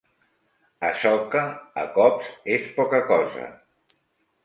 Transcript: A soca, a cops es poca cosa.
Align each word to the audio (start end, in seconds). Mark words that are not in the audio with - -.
A 0.89 0.91
soca, 1.01 1.45
a 1.83 1.85
cops 1.99 2.35
es 2.59 2.69
poca 2.81 3.07
cosa. 3.15 3.49